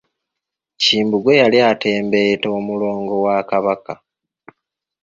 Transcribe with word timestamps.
Kimbugwe 0.81 1.33
yali 1.41 1.57
atembeeta 1.71 2.47
omulongo 2.57 3.13
wa 3.25 3.37
kabaka. 3.49 3.93